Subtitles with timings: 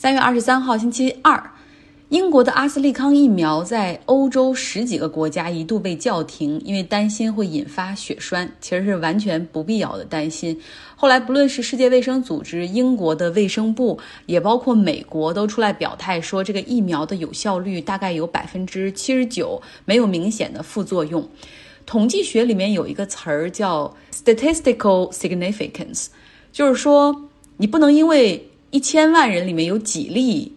[0.00, 1.50] 三月二十三号，星期二，
[2.08, 10.58] 英国的阿斯利康疫苗在欧洲十几个国家一度被叫停，因为担心会引发血栓，其实是完全不必要的担心。
[10.96, 21.28] 后来，不论是世界卫生组织、英国的卫生部，也包括美国，都出来表态说，这个疫苗的有效率大概有百分之七十九，没有明显的副作用。
[21.84, 26.06] 统计学里面有一个词儿叫 statistical significance，
[26.50, 27.28] 就是说
[27.58, 30.52] 你不能因为一千万人里面有几例，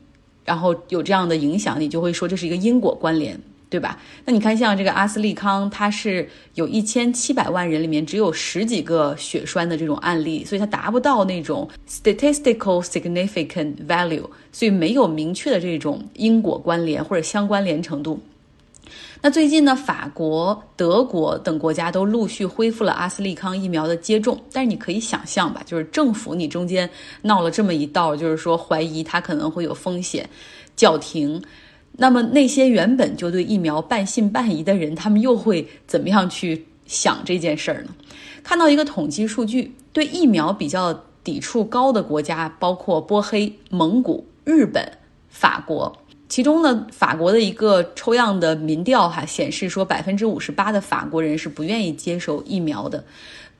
[0.46, 4.00] 然后有这样的影响，你就会说这是一个因果关联，对吧？
[4.24, 18.20] 那你看，像这个阿斯利康，它是有一千七百万人里面只有十几个血栓的这种案例，所以它达不到那种 statistical significant value，所以没有明确的这种因果关联或者相关联程度。
[19.26, 26.90] 那最近呢，法国、德国等国家都陆续恢复了阿斯利康疫苗的接种，但是你可以想象吧，就是政府你中间
[27.22, 30.30] 闹了这么一道，就是说怀疑它可能会有风险，
[30.76, 31.42] 叫停。
[31.94, 37.96] 那么那些原本就对疫苗半信半疑的人，他们又会怎么样去想这件事儿呢？
[38.44, 40.94] 看到一个统计数据，对疫苗比较
[41.24, 44.86] 抵触高的国家包括波黑、蒙古、日本、
[45.30, 45.98] 法国。
[46.34, 53.04] 其中呢，法国的一个抽样的民调哈显示说，百分之五十八的法国人是不愿意接受疫苗的。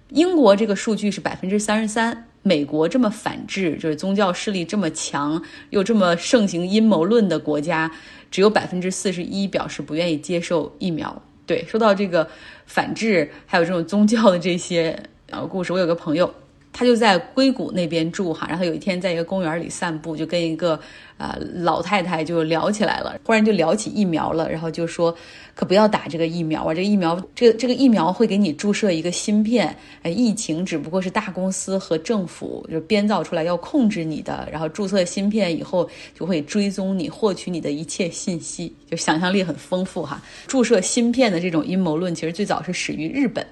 [0.10, 7.92] 英国这个数据是百分之三十三，美国这么反制，就是宗教势力这么强又这么盛行阴谋论的国家，
[8.32, 11.22] 只有百分之四十一表示不愿意接受疫苗。
[11.46, 12.28] 对，说到这个
[12.66, 16.34] 反制，还有这种宗教的这些呃故事，我有个朋友。
[16.74, 20.78] 他就在硅谷那边住哈，然后有一天在一个公园里散步，就跟一个
[21.18, 25.16] 呃老太太就聊起来了，忽然就聊起疫苗了，然后就说
[25.54, 40.20] 可不要打这个疫苗啊，这个疫苗这个这个疫苗会给你注射一个芯片，哎，疫情只不过是大公司和政府就编造出来要控制你的，然后注册芯片以后就会追踪你，获取你的一切信息，就想象力很丰富哈。
[40.48, 43.46] 注射芯片的这种阴谋论其实最早是始于日本。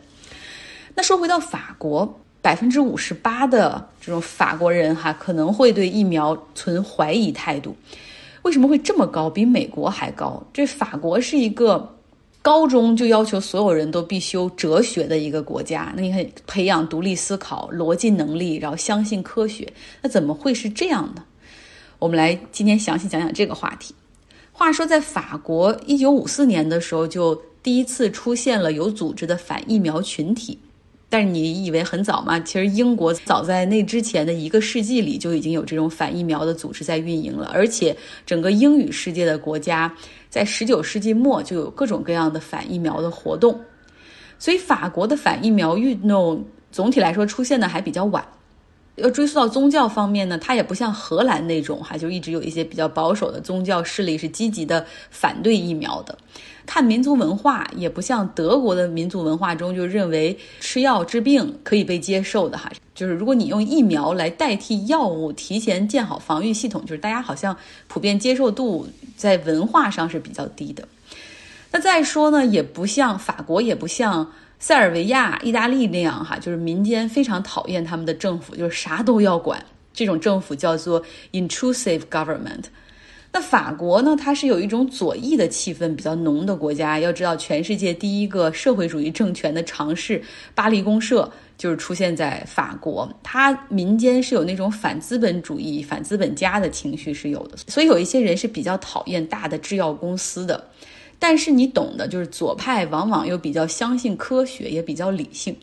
[0.95, 2.20] 那说回到法国。
[2.41, 7.75] 百分之五十八的这种法国人哈可能会对疫苗存怀疑态度，
[8.41, 9.29] 为什么会这么高？
[9.29, 10.43] 比美国还高？
[10.51, 11.95] 这法国是一个
[12.41, 15.93] 高中就要求所有人都必修哲学的一个国家。
[15.95, 21.21] 那你看，培养独立思考、逻辑能力，然后相信科学，那怎么会是这样的？
[21.99, 23.93] 我们来今天详细讲讲这个话题。
[24.51, 30.57] 话说，在法国一九五四年的时候，就第一次出现了有组织的反疫苗群体。
[31.11, 32.39] 但是你以为很早吗？
[32.39, 37.93] 其实英国早在那之前的一个世纪里就已经有这种反疫苗的组织在运营了，而且
[38.25, 39.93] 整个英语世界的国家
[40.29, 43.59] 在十九世纪末就有各种各样的反疫苗的活动。
[44.39, 48.25] 所以法国的反疫苗运动总体来说出现的还比较晚。
[48.95, 56.17] 要追溯到宗教方面呢，它也不像荷兰那种哈，就一直有一些比较保守的宗教势力是积极的反对疫苗的。
[56.65, 67.57] 看民族文化也不像德国的民族文化中就认为吃药治病可以被接受的哈，就是如果你用疫苗来代替药物，提前建好防御系统，就是大家好像
[67.87, 68.87] 普遍接受度
[69.17, 70.87] 在文化上是比较低的。
[71.71, 74.31] 那再说呢，也不像法国，也不像
[74.61, 82.65] 塞尔维亚、意大利那样哈，就是民间非常讨厌他们的政府，就是啥都要管，这种政府叫做 intrusive government。
[83.33, 84.15] 那法国呢？
[84.15, 86.99] 它是有一种左翼的气氛比较浓的国家。
[86.99, 90.21] 要知道，全世界第一个社会主义政权的尝试——
[90.53, 93.09] 巴黎公社，就是出现在法国。
[93.23, 100.63] 它民间是有那种反资本主义、反资本家的情绪是有的，所以有一些人是比较讨厌大的制药公司的。
[101.23, 105.55] 但是你懂的，就是左派往往又比较相信科学，也比较理性。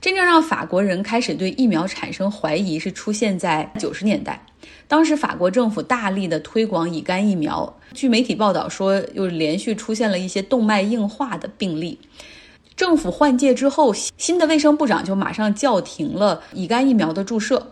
[0.00, 4.40] 真正让法国人开始对疫苗产生怀疑，是出现在九十年代。
[4.86, 11.98] 当时法国政府大力的推广乙肝疫苗，据媒体报道说，又连续出现了一些动脉硬化的病例。
[12.76, 17.68] 政府换届之后，新的卫生部长就马上叫停了乙肝疫苗的注射。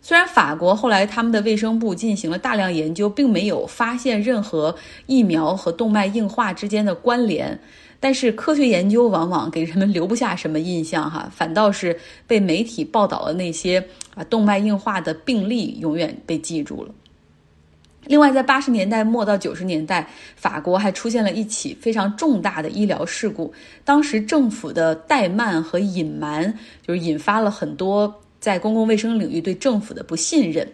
[0.00, 4.74] 虽然法国后来他们的卫生部进行了大量研究，并没有发现任何
[5.06, 7.58] 疫苗和动脉硬化之间的关联。
[8.00, 11.98] 但是科学研究往往给人们留不下什么印象哈， 反倒是
[12.28, 13.84] 被媒体报道的那些
[14.14, 16.94] 啊动脉硬化的病例永远被记住了。
[18.04, 23.52] 另外，在八十年代末到九十年代，法国还出现了一起非常重大的医疗事故，
[23.84, 26.56] 当时政府的怠慢和隐瞒，
[26.86, 30.66] 就是引发了很多在公共卫生领域对政府的不信任。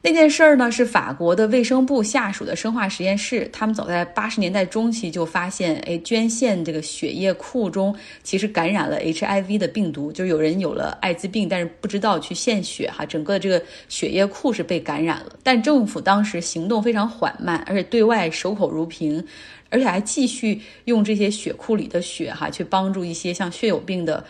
[0.00, 15.36] 那件事儿呢，是法国的卫生部下属的生化实验室，他们早在八十年代中期就发现，哎，捐献这个血液库中其实感染了 HIV 的病毒，就是有人有了艾滋病，但是不知道去献血哈，整个这个血液库是被感染了。
[15.42, 19.22] 但政府当时行动非常缓慢，而且对外守口如瓶，
[19.68, 24.24] 而且还继续用这些血库里的血哈，去帮助一些像血友病的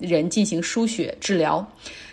[0.00, 1.66] 人进行输血治疗。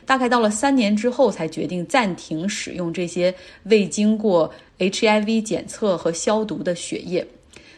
[0.06, 3.34] 大概到了三年之后，才决定暂停使用这些
[3.64, 7.26] 未经过 HIV 检测和消毒的血液。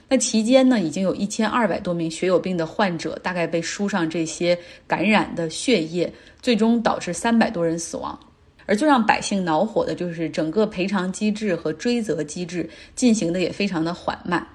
[0.09, 4.57] 那期间呢，已经有一千二百多名血友病的患者，大概被输上这些
[4.87, 6.11] 感染的血液，
[6.41, 8.17] 最终导致三百多人死亡。
[8.65, 14.47] 而最让百姓恼火的就是整个赔偿机制和追责机制进行的也非常的缓慢。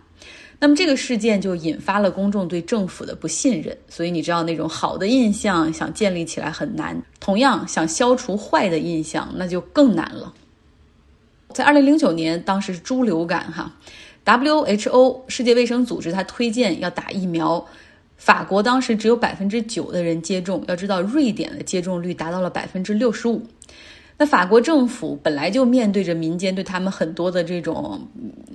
[0.61, 10.35] 那么这个事件就引发了公众对政府的不信任，所以你知道那种好的印象想建立起来很难，同样想消除坏的印象那就更难了。
[11.55, 13.73] 在二零零九年，当时是猪流感哈
[14.25, 17.65] ，WHO 世界卫生组织它推荐要打疫苗，
[18.17, 23.47] 法国当时只有百分之九的人接种，要知道瑞典的接种率达到了百分之六十五。
[24.21, 28.01] 那法国政府本来就面对着民间对他们很多的这种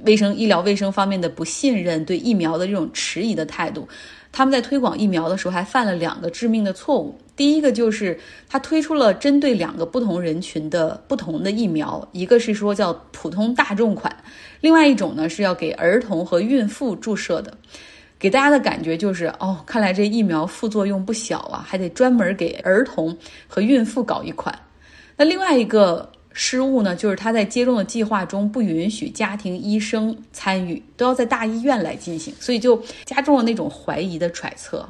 [0.05, 3.87] 卫生、医疗卫生方面的不信任，对疫苗的这种迟疑的态度。
[4.29, 7.17] 他们在推广疫苗的时候还犯了两个致命的错误。
[7.35, 8.19] 第一个就是
[8.49, 14.13] 他推出了针对两个不同人群的不同的疫苗，一个是说叫普通大众款，
[14.59, 17.57] 另外一种呢是要给儿童和孕妇注射的。
[18.19, 23.15] 给大家的感觉就是，哦，看来这疫苗副作用不小啊，还得专门给儿童
[23.47, 24.53] 和孕妇搞一款。
[25.15, 34.87] 那另外一个失误呢，就是他在接种的计划中不允许家庭医生参与，都要在大医院来进行，所以就加重了那种怀疑的揣测。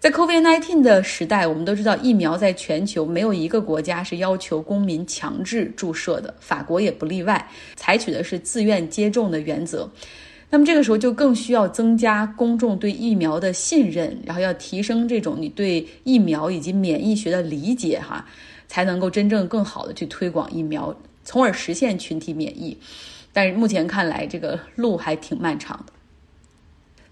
[0.00, 9.88] 在 COVID-19 的时代，我们都知道疫苗在全球没有一个国家是要求公民强制注射的，法国也不例外，采取的是自愿接种的原则。
[10.50, 18.26] 那么这个时候就更需要增加公众对疫苗的信任，然后要提升这种你对疫苗以及免疫学的理解，哈。
[18.72, 22.74] 才能够真正更好的去推广疫苗，从而实现群体免疫。
[23.30, 25.92] 但是目前看来，这个路还挺漫长的。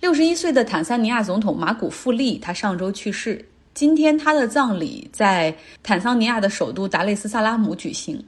[0.00, 8.24] 六十一岁的坦桑尼亚总统马古富利，他上周去世，今天他的葬礼在坦桑尼亚的首都达累斯萨拉姆举行。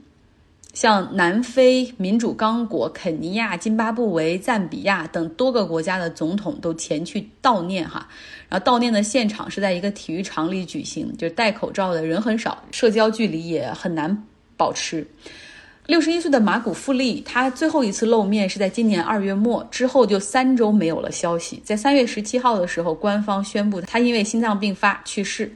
[0.73, 8.07] 像南非、民主刚果、肯尼亚、津巴布韦、赞比亚等多个国家的总统都前去悼念哈，
[8.49, 14.25] 然后悼念的现场是在一个体育场里举行，就是戴口罩的人很少，社交距离也很难
[14.57, 15.05] 保持。
[15.85, 25.53] 六十一岁的马古富利，他最后一次露面是在今年二月末之后就三周没有了消息，在三月十七号的时候，官方宣布他因为心脏病发去世。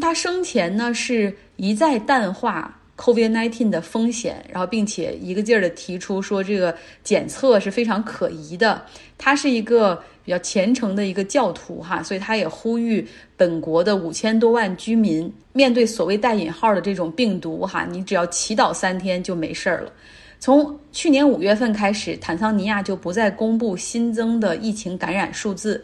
[0.00, 2.80] 他生前呢是一再淡化。
[2.96, 8.84] COVID-19 的风险，然后并且一个劲儿的提出说这个检测是非常可疑的。
[9.18, 13.06] 他是一个比较虔诚的一个教徒哈，所以他也呼吁
[13.36, 19.92] 本国的五千多万居民面对所谓带引号的这种病毒哈，你只要祈祷三天就没事儿了。
[20.38, 25.82] 从去年五月份开始，坦桑尼亚就不再公布新增的疫情感染数字。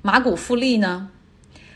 [0.00, 1.08] 马古富利呢，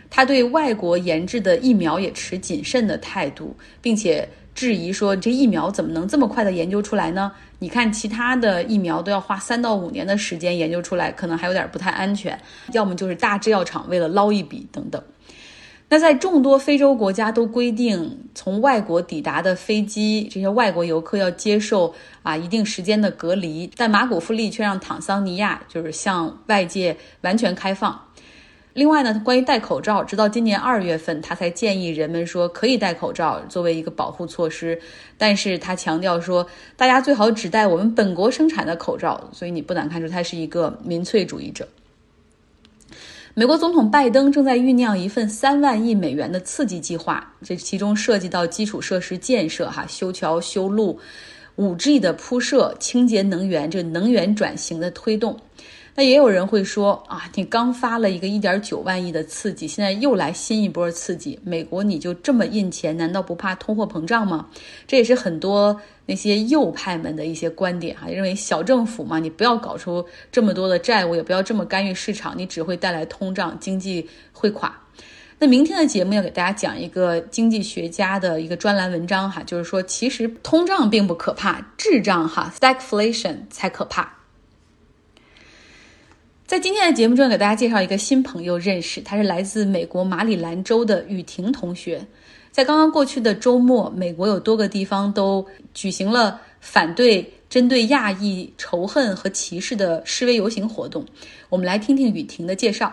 [0.08, 4.26] 他对外国研制的疫苗也持谨慎的态度，并且。
[4.60, 7.32] 质疑说这疫苗怎么能这么快的研究出来呢？
[7.60, 12.38] 你看其他的疫苗都要花三到五年的时间研究出来，可能还有点不太安全。
[12.72, 15.02] 要么就是大制药厂为了捞一笔等等。
[15.88, 27.99] 那在众多非洲国家都规定，从外国抵达的飞机，这些外国游客要接受啊一定时间的隔离，但马古富利却让坦桑尼亚就是向外界完全开放。
[28.80, 34.80] 另外呢，关于戴口罩，直到今年二月份，他才建议人们说可以戴口罩作为一个保护措施。
[35.18, 36.46] 但是他强调说，
[36.78, 39.28] 大家最好只戴我们本国生产的口罩。
[39.34, 41.68] 所以你不难看出他是一个民粹主义者。
[43.34, 50.99] 美国总统拜登正在酝酿一份三万亿美元的刺激计划，这其中涉及到基础设施建设、哈修桥修路、
[51.56, 55.38] 五 G 的铺设、清洁能源这能源转型的推动。
[56.00, 64.47] 那也有人会说啊，你刚发了一个一点九万亿的刺激，现在又来新一波刺激，美国你就这么印钱，难道不怕通货膨胀吗？
[64.87, 70.02] 这也是很多那些右派们的一些观点哈，认为小政府嘛，你不要搞出
[70.33, 74.75] 这么多的债务，也不要这么干预市场，你只会带来通胀，经济会垮。
[75.38, 84.19] 那明天的节目要给大家讲一个经济学家的一个专栏文章哈，就是说其实通胀并不可怕，滞胀哈 （stagflation） 才可怕。
[86.50, 92.04] 在今天的节目中，给大家介绍一个新朋友认识，他是来自美国马里兰州的雨婷同学。
[92.50, 101.07] 在刚刚过去的周末，美国有多个地方都举行了反对针对亚裔仇恨和歧视的示威游行活动。
[101.50, 102.92] 我们来听听雨婷的介绍。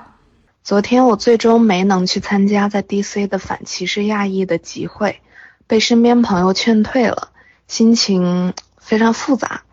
[0.64, 5.20] 昨天我最终没能去参加在 DC 的反歧视亚裔的集会，
[5.66, 7.32] 被身边朋友劝退了，
[7.68, 9.64] 心情非常复杂。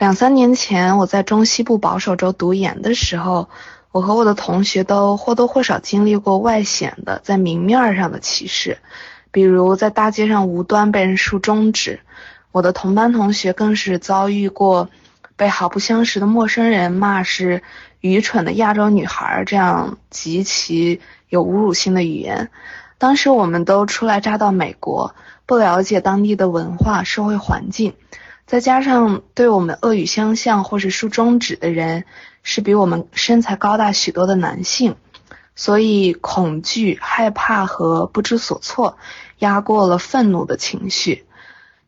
[0.00, 3.50] 两三年前我在中西部保守州读研的时候，
[3.92, 8.78] 我和我的同学都或多或少经历过外显的在明面上的歧视。
[9.30, 12.00] 比如在大街上无端被人竖中指，
[12.50, 14.88] 我的同班同学更是遭遇过
[15.36, 17.62] 被毫不相识的陌生人骂是
[18.00, 22.48] 愚蠢的亚洲女孩这样极其有侮辱性的语言。
[22.96, 25.14] 当时我们都初来乍到美国，
[25.44, 27.92] 不了解当地的文化、社会环境，
[28.50, 32.04] 再加上对我们恶语相向或是竖中指的人
[32.42, 34.96] 是比我们身材高大许多的男性。
[35.54, 38.98] 所以，恐惧、害怕和不知所措
[39.38, 41.24] 压过了愤怒的情绪。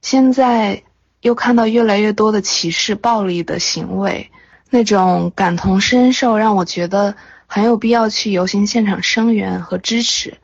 [0.03, 0.85] 现在
[1.21, 4.31] 又看到越来越多的歧视、暴力的行为，
[4.71, 7.17] 那种感同身受让我觉得
[7.49, 10.39] 很有必要去游行现场声援和支持。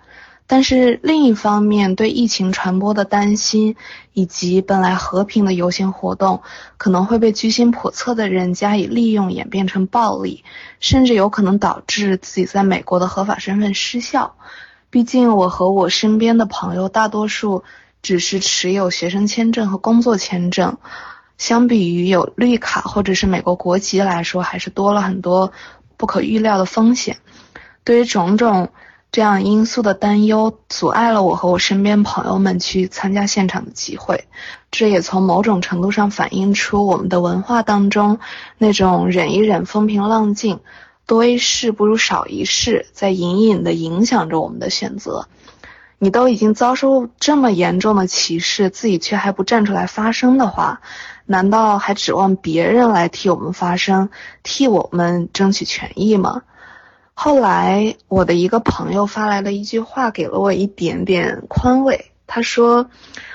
[0.50, 3.76] 但是另一方面，对疫情传播的担心，
[4.14, 6.40] 以及本来和平的游行活动
[6.78, 10.42] 可能会被居心叵测的人加以利用，演变成暴力，
[10.80, 14.36] 甚至有可能导致自己在美国的合法身份失效。
[14.88, 17.62] 毕竟我和我身边的朋友大多数
[18.00, 20.78] 只是持有学生签证和工作签证，
[21.36, 25.52] 相比于有绿卡或者是美国国籍来说，还是多了很多
[25.98, 27.18] 不可预料的风险。
[27.84, 28.70] 对于种种。
[29.10, 34.26] 这样因素的担忧阻碍了我和我身边朋友们去参加现场的机会，
[34.70, 38.18] 这也从某种程度上反映出我们的文化当中
[38.58, 40.60] 那种忍一忍风平浪静，
[41.06, 45.26] 多一事不如少一事，在隐隐的影响着我们的选择。
[45.98, 50.80] 你都已经遭受这么严重的歧视，自己却还不站出来发声的话，
[51.26, 54.10] 难道还指望别人来替我们发声，
[54.44, 56.42] 替我们争取权益吗？
[57.20, 62.12] 后来，我的一个朋友发来的一句话，给了我一点点宽慰。
[62.28, 62.90] 他说：“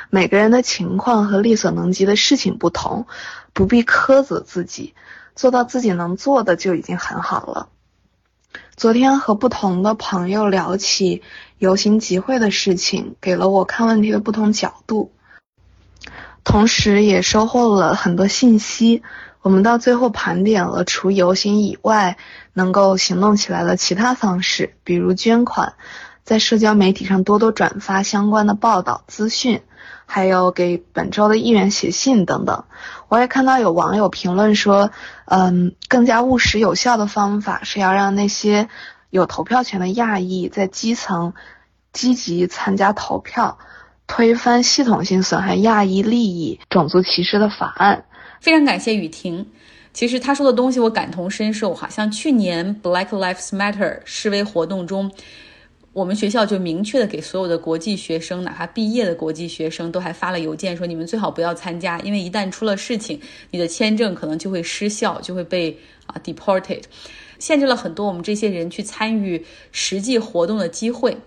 [0.10, 3.08] 每个人的情况和力所能及的事情不同，
[3.52, 4.94] 不必苛责自己，
[5.36, 7.68] 做到自己能做的就已经很好了。”
[8.78, 11.22] 昨天和不同的朋友聊起
[11.58, 15.12] 游行集会的事情，给了我看问题的不同角度，
[16.46, 19.04] 同时也收获了很多信息。
[19.44, 22.18] 我们到最后盘点了除游行以外
[22.54, 25.74] 能够行动起来的其他方式，比如捐款，
[26.24, 29.62] 在社交媒体上多多转发相关的报道资讯，
[30.06, 32.64] 还有给本周的议员写信等等。
[33.10, 34.92] 我也看到有网友评论说，
[35.26, 38.70] 嗯，更加务实有效的方法是要让那些
[39.10, 41.34] 有投票权的亚裔在基层
[41.92, 43.58] 积极参加投票，
[44.08, 48.06] 推翻系统性损害亚裔利益、种族歧视的法案。
[48.44, 49.46] 非常感谢雨婷，
[49.94, 51.88] 其实她说的东西我感同身受哈。
[51.88, 55.10] 像去年 Black Lives Matter 示威活动中，
[55.94, 63.18] 我们学校就明确的给所有的国际学生，哪怕毕业的国际学生，都还发了邮件说你们最好不要参加，因为一旦出了事情，
[63.50, 66.82] 你的签证可能就会失效，就会被啊 deported，
[67.40, 71.18] 限制了很多我们这些人去参与实际活动的机会。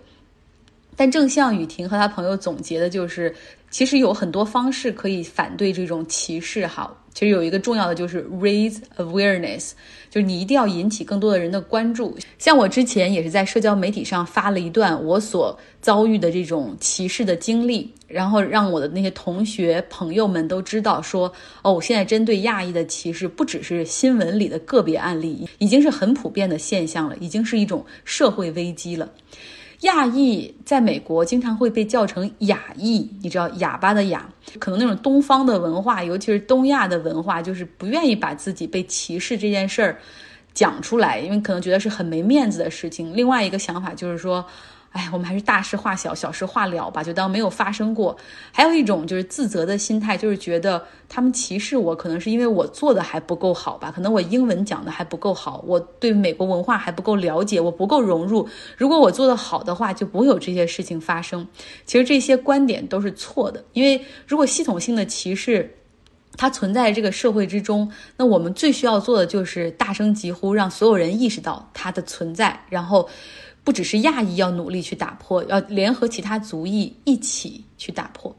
[0.95, 3.35] 但正像雨婷和她朋友总结的，就是
[3.69, 6.65] 其实有很多方式可以反对这种歧视。
[6.65, 9.71] 哈，其实有一个重要的就是 raise awareness，
[10.07, 12.15] 就是你一定要引起更多的人的关注。
[12.37, 21.33] 像我之前也是在社交媒体上发了一段我所遭遇的这种歧视的经历，然后让我的那些同学朋友们都知道，说
[21.63, 29.09] 哦，我现在针对亚裔的歧视不只是新闻里的个别案例，已经是很普遍的现象了，已经是一种社会危机了。
[29.81, 34.27] 亚裔在美国经常会被叫成哑裔，你知道哑巴的哑，
[34.59, 39.97] 可能那种东方的文化，尤其是东亚的文化，就是不愿意把自己被歧视这件事儿
[40.53, 43.15] 讲出来，因为可能觉得是很没面子的事情。
[43.15, 44.45] 另外一个想法就是说。
[44.91, 48.17] 哎，我们还是大事化小，小事化了吧，就当没有发生过。
[48.51, 53.91] 还有一种就是自责的心态，就是觉得他们歧视我，可能是因为我做的还不够好吧？
[53.91, 58.49] 可能我英文讲的还不够好，我对美国文化还不够了解，我不够融入。
[58.75, 61.47] 如果我做的好的话，就不会有这些事情发生。
[61.85, 65.77] 其实这些观点都是错的，因为如果系统性的歧视
[66.37, 73.07] 它存在这个社会之中，那我们最需要做的就是大声疾呼，让所有人意识到它的存在，然后。
[73.67, 78.33] 不只是亚裔要努力去打破，要联合其他族裔一起去打破。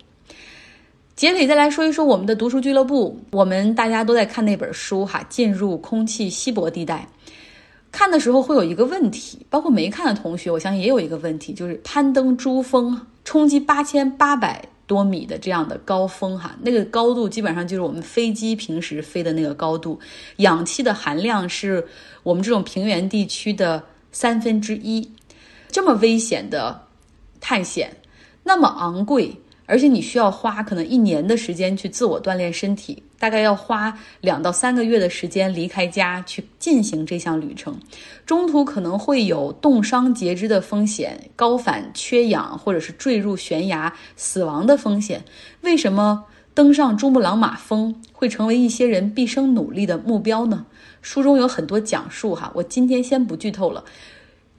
[1.14, 7.06] 结尾再来说一说我们的读书俱乐部，我们大家都在看那本书哈，进入空气稀薄地带。
[7.92, 20.00] 看的时候会有一个问题，包括没看的同学，我相信也有一个问题，就是攀登珠峰，冲击八千八百多米的这样的高峰，哈，那个高度基本上就是我们飞机平时飞的那个高度，
[20.36, 21.86] 氧气的含量是
[22.22, 25.06] 我们这种平原地区的三分之一，
[25.70, 26.86] 这么危险的
[27.40, 27.96] 探险，
[28.42, 29.34] 那么昂贵。
[29.70, 37.78] 而且你需要花可能一年的时间去自我锻炼身体，大概要花两到三个月的时间离开家去进行这项旅程，
[38.24, 45.22] 中途可能会有冻伤截肢的风险、高反缺氧或者是坠入悬崖死亡的风险。
[45.60, 50.64] 为什么登上珠穆朗玛峰会成为一些人毕生努力的目标呢？
[51.02, 53.84] 书中有很多讲述哈，我今天先不剧透了，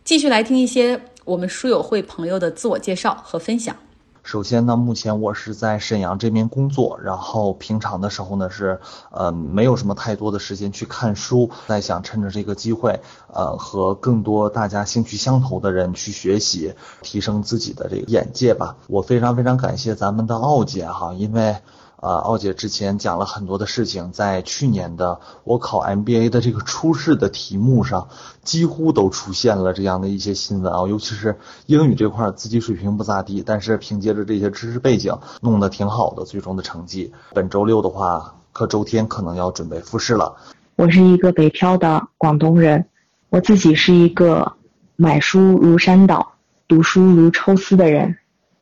[0.10, 3.76] 继续来听一些我们书友会朋友的自我介绍和分享。
[4.24, 8.80] 首先呢，目前我是在沈阳这边工作，然后平常的时候呢是，
[9.12, 13.00] 呃，没有什么太多的时间去看书，在想趁着这个机会，
[13.32, 16.74] 呃，和更多大家兴趣相投的人去学习，
[17.04, 18.78] 提升自己的这个眼界吧。
[18.88, 21.56] 我非常非常感谢咱们的奥姐哈，因为。
[22.02, 28.08] 呃，奥姐之前讲了很多的事情，在去年的我考 MBA 的这个初试的题目上，
[28.42, 37.12] 几乎都出现了这样的一些新闻啊，尤其是英语这块，自己水平不咋地，但是凭借着这些知识背景，弄得挺好的，最终的成绩。
[37.34, 40.38] 本周六的话，可周天可能要准备复试了。
[40.78, 42.86] 我是一个北漂的广东人，
[43.30, 44.54] 我自己是一个
[44.96, 48.16] 买书如山倒，读书如抽丝的人，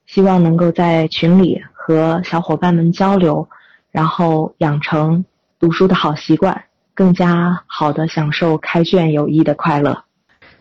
[0.08, 1.62] 希望能够在群里。
[1.88, 3.48] 和小伙伴们交流，
[3.92, 5.24] 然后养成
[5.58, 10.04] 读书的好习惯，更加好的享受开卷有益的快乐。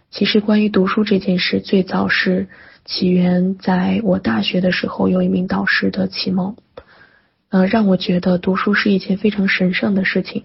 [0.08, 2.46] 其实关于读书这件事，最早是
[2.84, 6.54] 起源在我大学的时候，有一名导师的启蒙，
[7.48, 10.44] 呃，让我觉得读书是一件非常神圣的事情。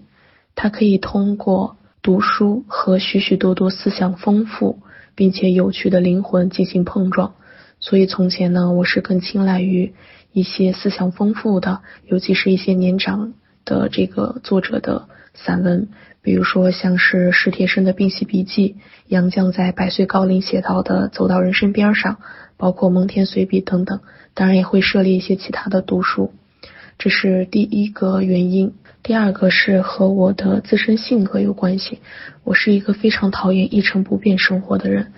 [0.56, 4.80] 它可以通过读书和许许多多思想丰富
[5.14, 7.36] 并且有趣的灵魂进行碰撞。
[7.80, 9.94] 所以从前呢，我是更青睐于。
[10.34, 13.34] 一些思想丰富的，尤其是一些年长
[13.66, 15.90] 的这个作者的散文，
[16.22, 18.76] 比如说像是史铁生的《病隙笔记》，
[19.08, 22.16] 杨绛在百岁高龄写到的《走到人生边上》，
[22.58, 24.00] 包括蒙恬随笔等等。
[24.34, 26.34] 当然也会涉猎一些其他的读书，
[26.98, 28.74] 这是第一个原因。
[29.04, 32.00] 第二个是和我的自身性格有关系，
[32.44, 35.12] 我是一个非常讨厌一成不变生活的人。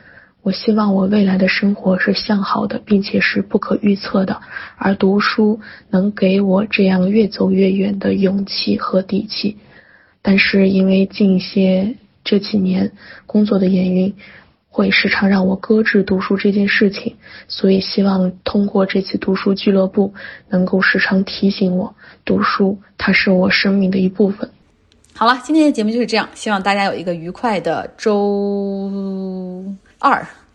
[0.44, 4.42] 我希望我未来的生活是向好的，并且是不可预测的，
[4.78, 9.58] 而读书能给我这样越走越远的勇气和底气。
[10.22, 12.92] 但是因为近些这几年
[13.26, 14.16] 工作的原因，
[14.70, 17.16] 会时常让我搁置读书这件事情，
[17.48, 20.14] 所以希望通过这次读书俱乐部，
[20.50, 24.50] 能够时常提醒我，读书它是我生命的一部分。
[25.16, 29.74] 好了，今天的节目就是这样，希望大家有一个愉快的周。
[30.04, 30.43] 二。